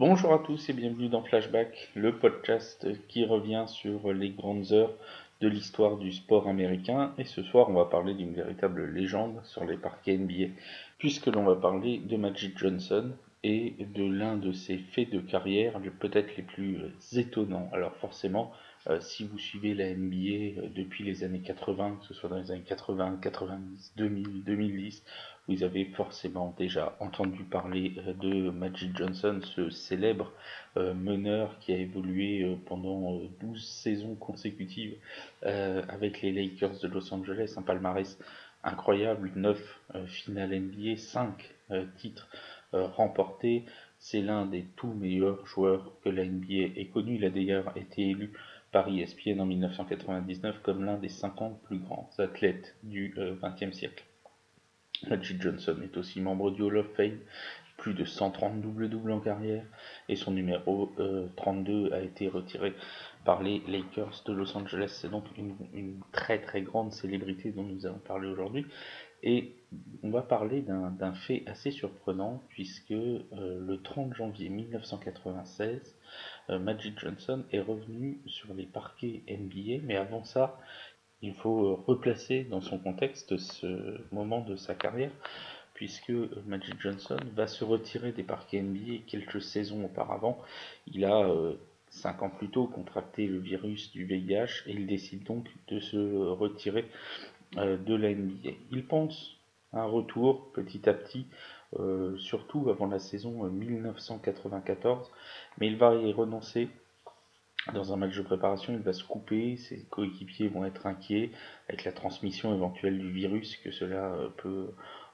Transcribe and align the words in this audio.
Bonjour 0.00 0.32
à 0.32 0.38
tous 0.38 0.70
et 0.70 0.72
bienvenue 0.72 1.10
dans 1.10 1.22
Flashback, 1.22 1.90
le 1.94 2.16
podcast 2.16 2.88
qui 3.08 3.26
revient 3.26 3.64
sur 3.66 4.14
les 4.14 4.30
grandes 4.30 4.72
heures 4.72 4.94
de 5.42 5.48
l'histoire 5.48 5.98
du 5.98 6.10
sport 6.10 6.48
américain. 6.48 7.12
Et 7.18 7.24
ce 7.24 7.42
soir, 7.42 7.68
on 7.68 7.74
va 7.74 7.84
parler 7.84 8.14
d'une 8.14 8.32
véritable 8.32 8.86
légende 8.86 9.42
sur 9.44 9.62
les 9.66 9.76
parquets 9.76 10.16
NBA, 10.16 10.54
puisque 10.96 11.26
l'on 11.26 11.44
va 11.44 11.54
parler 11.54 11.98
de 11.98 12.16
Magic 12.16 12.56
Johnson 12.56 13.10
et 13.44 13.74
de 13.94 14.04
l'un 14.10 14.38
de 14.38 14.52
ses 14.52 14.78
faits 14.78 15.10
de 15.10 15.20
carrière 15.20 15.78
peut-être 16.00 16.34
les 16.34 16.44
plus 16.44 16.78
étonnants. 17.12 17.68
Alors 17.70 17.94
forcément, 17.96 18.52
euh, 18.88 18.98
si 19.00 19.24
vous 19.24 19.38
suivez 19.38 19.74
la 19.74 19.94
NBA 19.94 20.58
euh, 20.62 20.68
depuis 20.74 21.04
les 21.04 21.22
années 21.22 21.40
80, 21.40 21.98
que 22.00 22.06
ce 22.06 22.14
soit 22.14 22.30
dans 22.30 22.38
les 22.38 22.50
années 22.50 22.64
80, 22.66 23.18
90, 23.20 23.92
2000, 23.96 24.44
2010, 24.44 25.04
vous 25.48 25.62
avez 25.62 25.84
forcément 25.84 26.54
déjà 26.56 26.96
entendu 26.98 27.44
parler 27.44 27.92
euh, 27.98 28.14
de 28.14 28.50
Magic 28.50 28.96
Johnson, 28.96 29.40
ce 29.42 29.70
célèbre 29.70 30.32
meneur 30.76 31.58
qui 31.58 31.72
a 31.72 31.76
évolué 31.76 32.56
pendant 32.66 33.20
12 33.40 33.60
saisons 33.60 34.14
consécutives 34.14 34.94
avec 35.42 36.22
les 36.22 36.30
Lakers 36.30 36.78
de 36.80 36.86
Los 36.86 37.12
Angeles, 37.12 37.54
un 37.56 37.62
palmarès 37.62 38.16
incroyable, 38.62 39.32
9 39.34 39.80
finales 40.06 40.60
NBA, 40.60 40.96
5 40.96 41.52
titres 41.96 42.28
remportés. 42.72 43.64
C'est 43.98 44.20
l'un 44.20 44.46
des 44.46 44.64
tout 44.76 44.94
meilleurs 44.94 45.44
joueurs 45.44 45.90
que 46.04 46.08
la 46.08 46.24
NBA 46.24 46.78
ait 46.80 46.88
connu. 46.92 47.16
Il 47.16 47.24
a 47.24 47.30
d'ailleurs 47.30 47.76
été 47.76 48.10
élu 48.10 48.32
par 48.72 48.88
ESPN 48.88 49.40
en 49.40 49.46
1999 49.46 50.60
comme 50.62 50.84
l'un 50.84 50.98
des 50.98 51.08
50 51.08 51.62
plus 51.62 51.78
grands 51.78 52.10
athlètes 52.18 52.76
du 52.82 53.14
XXe 53.42 53.62
euh, 53.62 53.72
siècle. 53.72 54.04
Magic 55.08 55.40
Johnson 55.40 55.76
est 55.82 55.96
aussi 55.96 56.20
membre 56.20 56.50
du 56.50 56.62
Hall 56.62 56.76
of 56.76 56.94
Fame, 56.94 57.18
plus 57.78 57.94
de 57.94 58.04
130 58.04 58.60
double-double 58.60 59.10
en 59.12 59.20
carrière, 59.20 59.64
et 60.08 60.16
son 60.16 60.32
numéro 60.32 60.92
32 61.36 61.72
euh, 61.72 61.96
a 61.96 62.00
été 62.00 62.28
retiré 62.28 62.74
par 63.24 63.42
les 63.42 63.62
Lakers 63.66 64.22
de 64.26 64.32
Los 64.32 64.56
Angeles. 64.56 64.98
C'est 65.00 65.10
donc 65.10 65.24
une, 65.38 65.56
une, 65.72 66.00
très 66.12 66.38
très 66.40 66.60
grande 66.60 66.92
célébrité 66.92 67.50
dont 67.50 67.62
nous 67.62 67.86
allons 67.86 67.98
parler 67.98 68.28
aujourd'hui. 68.28 68.66
Et 69.22 69.52
on 70.02 70.10
va 70.10 70.22
parler 70.22 70.62
d'un 70.62 71.12
fait 71.12 71.42
assez 71.46 71.70
surprenant, 71.70 72.42
puisque 72.48 72.90
euh, 72.90 73.20
le 73.32 73.80
30 73.82 74.14
janvier 74.14 74.48
1996, 74.48 75.96
euh, 76.48 76.58
Magic 76.58 76.98
Johnson 76.98 77.44
est 77.52 77.60
revenu 77.60 78.20
sur 78.26 78.52
les 78.54 78.66
parquets 78.66 79.22
NBA, 79.28 79.82
mais 79.84 79.96
avant 79.96 80.24
ça, 80.24 80.58
il 81.22 81.34
faut 81.34 81.66
euh, 81.66 81.74
replacer 81.86 82.44
dans 82.44 82.60
son 82.60 82.78
contexte 82.78 83.36
ce 83.36 84.00
moment 84.10 84.40
de 84.40 84.56
sa 84.56 84.74
carrière, 84.74 85.12
puisque 85.74 86.12
Magic 86.46 86.80
Johnson 86.80 87.18
va 87.34 87.46
se 87.46 87.62
retirer 87.62 88.12
des 88.12 88.22
parquets 88.22 88.62
NBA 88.62 89.04
quelques 89.06 89.42
saisons 89.42 89.84
auparavant. 89.84 90.38
Il 90.86 91.04
a 91.04 91.26
cinq 91.88 92.22
ans 92.22 92.30
plus 92.30 92.48
tôt 92.48 92.66
contracté 92.66 93.26
le 93.26 93.38
virus 93.38 93.90
du 93.92 94.04
VIH 94.04 94.64
et 94.66 94.72
il 94.72 94.86
décide 94.86 95.22
donc 95.24 95.48
de 95.68 95.80
se 95.80 95.96
retirer 95.96 96.84
de 97.56 97.94
la 97.94 98.14
NBA. 98.14 98.50
Il 98.70 98.86
pense 98.86 99.40
un 99.72 99.84
retour 99.84 100.50
petit 100.52 100.88
à 100.88 100.94
petit, 100.94 101.26
euh, 101.78 102.16
surtout 102.18 102.68
avant 102.70 102.86
la 102.86 102.98
saison 102.98 103.44
1994, 103.44 105.06
euh, 105.06 105.10
mais 105.58 105.68
il 105.68 105.76
va 105.76 105.94
y 105.94 106.12
renoncer. 106.12 106.68
Dans 107.74 107.92
un 107.92 107.96
match 107.96 108.16
de 108.16 108.22
préparation, 108.22 108.72
il 108.72 108.80
va 108.80 108.94
se 108.94 109.04
couper, 109.04 109.56
ses 109.56 109.84
coéquipiers 109.84 110.48
vont 110.48 110.64
être 110.64 110.86
inquiets. 110.86 111.30
Avec 111.68 111.84
la 111.84 111.92
transmission 111.92 112.54
éventuelle 112.54 112.98
du 112.98 113.10
virus 113.10 113.56
que 113.58 113.70
cela 113.70 114.14
euh, 114.14 114.28
peut 114.38 114.70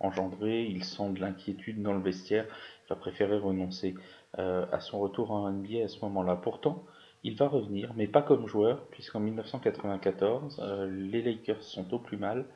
engendrer, 0.00 0.64
il 0.64 0.82
sent 0.82 1.10
de 1.10 1.20
l'inquiétude 1.20 1.82
dans 1.82 1.92
le 1.92 2.00
vestiaire, 2.00 2.46
il 2.86 2.88
va 2.88 2.96
préférer 2.96 3.38
renoncer 3.38 3.94
à 4.38 4.80
son 4.80 5.00
retour 5.00 5.32
en 5.32 5.50
NBA 5.50 5.84
à 5.84 5.88
ce 5.88 6.00
moment-là. 6.00 6.36
Pourtant, 6.36 6.84
il 7.22 7.36
va 7.36 7.48
revenir, 7.48 7.92
mais 7.96 8.06
pas 8.06 8.22
comme 8.22 8.46
joueur, 8.46 8.86
puisqu'en 8.86 9.20
1994, 9.20 10.62
les 10.88 11.22
Lakers 11.22 11.62
sont 11.62 11.92
au 11.92 11.98
plus 11.98 12.16
mal. 12.16 12.46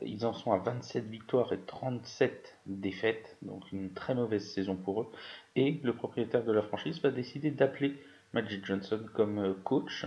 Ils 0.00 0.24
en 0.24 0.32
sont 0.32 0.52
à 0.52 0.58
27 0.58 1.06
victoires 1.06 1.52
et 1.52 1.60
37 1.60 2.58
défaites, 2.66 3.36
donc 3.42 3.70
une 3.72 3.92
très 3.92 4.14
mauvaise 4.14 4.50
saison 4.50 4.74
pour 4.74 5.02
eux. 5.02 5.06
Et 5.54 5.80
le 5.82 5.94
propriétaire 5.94 6.44
de 6.44 6.52
la 6.52 6.62
franchise 6.62 7.00
va 7.02 7.10
décider 7.10 7.50
d'appeler 7.50 7.94
Magic 8.32 8.64
Johnson 8.64 9.00
comme 9.12 9.38
euh, 9.38 9.54
coach. 9.64 10.06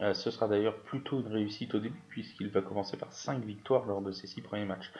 Euh, 0.00 0.14
ce 0.14 0.30
sera 0.30 0.48
d'ailleurs 0.48 0.82
plutôt 0.82 1.20
une 1.20 1.28
réussite 1.28 1.74
au 1.74 1.78
début 1.78 2.02
puisqu'il 2.08 2.48
va 2.48 2.62
commencer 2.62 2.96
par 2.96 3.12
5 3.12 3.44
victoires 3.44 3.86
lors 3.86 4.02
de 4.02 4.10
ses 4.10 4.26
6 4.26 4.42
premiers 4.42 4.64
matchs. 4.64 4.90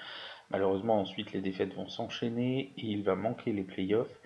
Malheureusement, 0.50 1.00
ensuite, 1.00 1.32
les 1.32 1.40
défaites 1.40 1.74
vont 1.74 1.88
s'enchaîner 1.88 2.72
et 2.76 2.86
il 2.86 3.02
va 3.02 3.14
manquer 3.14 3.52
les 3.52 3.62
playoffs. 3.62 4.20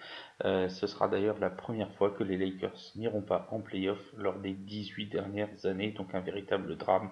Euh, 0.44 0.68
ce 0.68 0.86
sera 0.86 1.08
d'ailleurs 1.08 1.38
la 1.38 1.50
première 1.50 1.92
fois 1.92 2.10
que 2.10 2.24
les 2.24 2.36
Lakers 2.36 2.92
n'iront 2.96 3.22
pas 3.22 3.46
en 3.52 3.60
playoffs 3.60 4.12
lors 4.16 4.38
des 4.38 4.52
18 4.52 5.06
dernières 5.06 5.64
années, 5.66 5.92
donc 5.92 6.14
un 6.14 6.20
véritable 6.20 6.76
drame 6.76 7.10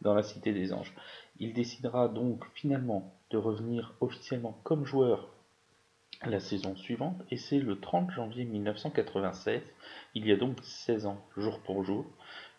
dans 0.00 0.14
la 0.14 0.22
Cité 0.22 0.52
des 0.52 0.72
Anges. 0.72 0.94
Il 1.38 1.52
décidera 1.52 2.08
donc 2.08 2.44
finalement 2.54 3.14
de 3.30 3.36
revenir 3.36 3.94
officiellement 4.00 4.58
comme 4.64 4.86
joueur 4.86 5.28
la 6.24 6.40
saison 6.40 6.76
suivante 6.76 7.20
et 7.30 7.36
c'est 7.36 7.58
le 7.58 7.80
30 7.80 8.10
janvier 8.12 8.44
1996, 8.44 9.60
il 10.14 10.26
y 10.26 10.32
a 10.32 10.36
donc 10.36 10.58
16 10.62 11.06
ans 11.06 11.20
jour 11.36 11.60
pour 11.60 11.84
jour, 11.84 12.06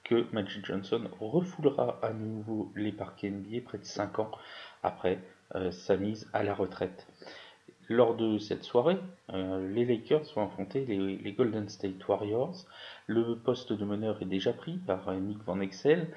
que 0.03 0.27
Magic 0.33 0.65
Johnson 0.65 1.09
refoulera 1.19 1.97
à 2.01 2.11
nouveau 2.11 2.71
les 2.75 2.91
parquets 2.91 3.29
NBA 3.29 3.61
près 3.63 3.77
de 3.77 3.85
5 3.85 4.19
ans 4.19 4.31
après 4.83 5.19
euh, 5.55 5.71
sa 5.71 5.95
mise 5.95 6.29
à 6.33 6.43
la 6.43 6.53
retraite. 6.53 7.07
Lors 7.93 8.15
de 8.15 8.39
cette 8.39 8.63
soirée, 8.63 8.97
euh, 9.33 9.71
les 9.71 9.85
Lakers 9.85 10.23
vont 10.35 10.47
affronter 10.47 10.83
les, 10.83 11.31
Golden 11.33 11.69
State 11.69 12.07
Warriors. 12.07 12.65
Le 13.05 13.35
poste 13.35 13.71
de 13.71 13.85
meneur 13.85 14.19
est 14.19 14.25
déjà 14.25 14.51
pris 14.51 14.79
par 14.79 15.13
Nick 15.13 15.37
Van 15.45 15.59
Exel 15.59 16.07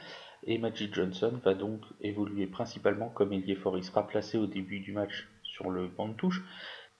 et 0.45 0.57
Magic 0.57 0.95
Johnson 0.95 1.39
va 1.45 1.53
donc 1.53 1.83
évoluer 2.01 2.47
principalement 2.47 3.11
comme 3.11 3.35
ailier 3.35 3.57
fort. 3.57 3.77
Il 3.77 3.85
sera 3.85 4.07
placé 4.07 4.39
au 4.39 4.47
début 4.47 4.81
du 4.81 4.93
match 4.93 5.29
sur 5.43 5.69
le 5.69 5.87
banc 5.87 6.09
de 6.09 6.15
touche 6.15 6.43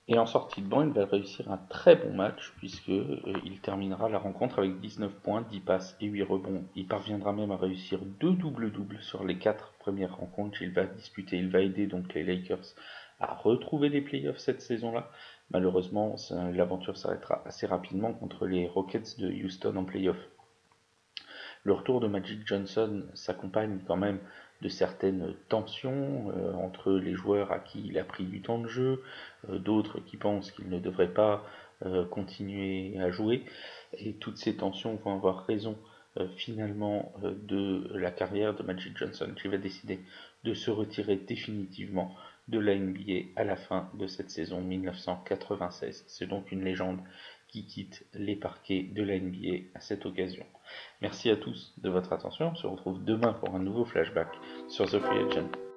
et 0.09 0.19
en 0.19 0.27
sortie 0.27 0.63
de 0.63 0.69
banc, 0.69 0.83
il 0.83 0.93
va 0.93 1.05
réussir 1.05 1.51
un 1.51 1.57
très 1.57 1.97
bon 1.97 2.15
match 2.15 2.53
puisque 2.59 2.91
euh, 2.91 3.19
il 3.45 3.61
terminera 3.61 4.11
la 4.11 4.19
rencontre 4.19 4.59
avec 4.59 4.79
19 4.79 5.13
points, 5.23 5.43
10 5.51 5.61
passes 5.61 5.97
et 6.03 6.07
8 6.07 6.23
rebonds. 6.23 6.65
Il 6.77 6.87
parviendra 6.87 7.33
même 7.33 7.51
à 7.51 7.57
réussir 7.57 7.99
deux 8.21 8.33
doubles-doubles 8.33 8.99
sur 9.01 9.25
les 9.25 9.39
quatre 9.39 9.73
premières 9.81 10.17
rencontres 10.17 10.59
qu'il 10.59 10.73
va 10.73 10.85
disputer. 10.85 11.39
Il 11.39 11.49
va 11.49 11.61
aider 11.61 11.87
donc 11.87 12.15
les 12.15 12.23
Lakers 12.23 12.75
à 13.21 13.35
retrouver 13.35 13.89
les 13.89 14.01
playoffs 14.01 14.39
cette 14.39 14.63
saison-là. 14.63 15.11
Malheureusement, 15.51 16.17
l'aventure 16.53 16.97
s'arrêtera 16.97 17.43
assez 17.47 17.67
rapidement 17.67 18.13
contre 18.13 18.47
les 18.47 18.67
Rockets 18.67 19.19
de 19.19 19.31
Houston 19.31 19.77
en 19.77 19.85
playoffs. 19.85 20.29
Le 21.65 21.73
retour 21.73 22.01
de 22.01 22.07
Magic 22.07 22.47
Johnson 22.47 23.05
s'accompagne 23.15 23.81
quand 23.87 23.97
même 23.97 24.21
de 24.63 24.69
certaines 24.69 25.35
tensions 25.49 26.31
euh, 26.31 26.53
entre 26.55 26.93
les 26.93 27.15
joueurs 27.15 27.53
à 27.53 27.59
qui 27.59 27.83
il 27.85 27.99
a 27.99 28.05
pris 28.05 28.25
du 28.25 28.41
temps 28.41 28.59
de 28.59 28.69
jeu, 28.69 29.03
euh, 29.51 29.59
d'autres 29.59 30.01
qui 30.01 30.17
pensent 30.17 30.51
qu'il 30.53 30.69
ne 30.69 30.79
devrait 30.79 31.13
pas 31.13 31.45
euh, 31.85 32.05
continuer 32.05 32.99
à 32.99 33.11
jouer, 33.11 33.45
et 33.99 34.15
toutes 34.15 34.39
ces 34.39 34.57
tensions 34.57 34.95
vont 34.97 35.15
avoir 35.15 35.47
raison 35.47 35.77
finalement 36.37 37.13
de 37.23 37.91
la 37.95 38.11
carrière 38.11 38.55
de 38.55 38.63
Magic 38.63 38.97
Johnson 38.97 39.29
qui 39.37 39.49
va 39.49 39.59
décider 39.59 40.01
de 40.45 40.55
se 40.55 40.71
retirer 40.71 41.17
définitivement 41.17 42.15
de 42.49 42.59
la 42.59 42.77
NBA 42.77 43.31
à 43.37 43.45
la 43.45 43.57
fin 43.57 43.91
de 43.95 44.07
cette 44.07 44.31
saison 44.31 44.61
1996. 44.61 46.05
C'est 46.07 46.27
donc 46.27 46.53
une 46.53 46.65
légende 46.65 47.01
qui 47.49 47.67
quitte 47.67 48.07
les 48.15 48.37
parquets 48.37 48.83
de 48.83 49.03
la 49.03 49.19
NBA 49.19 49.69
à 49.75 49.81
cette 49.81 50.07
occasion. 50.07 50.45
Merci 51.01 51.31
à 51.31 51.37
tous 51.37 51.75
de 51.79 51.89
votre 51.89 52.13
attention. 52.13 52.51
On 52.53 52.55
se 52.55 52.67
retrouve 52.67 53.05
demain 53.05 53.33
pour 53.33 53.55
un 53.55 53.61
nouveau 53.61 53.85
flashback 53.85 54.29
sur 54.69 54.87
The 54.87 54.99
Free 54.99 55.19
Agent. 55.19 55.76